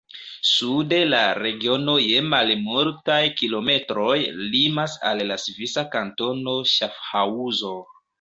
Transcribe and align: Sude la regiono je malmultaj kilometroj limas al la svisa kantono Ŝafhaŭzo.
Sude 0.49 0.97
la 1.09 1.17
regiono 1.39 1.93
je 2.03 2.23
malmultaj 2.29 3.17
kilometroj 3.41 4.15
limas 4.55 4.95
al 5.11 5.21
la 5.33 5.37
svisa 5.45 5.85
kantono 5.97 6.57
Ŝafhaŭzo. 6.73 7.75